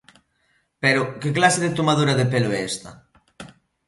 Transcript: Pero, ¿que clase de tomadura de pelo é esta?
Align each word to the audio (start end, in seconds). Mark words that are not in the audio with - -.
Pero, 0.83 1.01
¿que 1.21 1.35
clase 1.37 1.59
de 1.63 1.75
tomadura 1.77 2.13
de 2.19 2.25
pelo 2.31 2.49
é 2.53 2.59
esta? 2.71 2.91